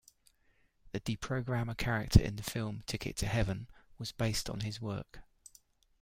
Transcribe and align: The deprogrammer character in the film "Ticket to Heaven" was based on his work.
The 0.93 0.99
deprogrammer 0.99 1.77
character 1.77 2.19
in 2.23 2.35
the 2.35 2.41
film 2.41 2.81
"Ticket 2.87 3.17
to 3.17 3.27
Heaven" 3.27 3.67
was 3.99 4.11
based 4.11 4.49
on 4.49 4.61
his 4.61 4.81
work. 4.81 5.19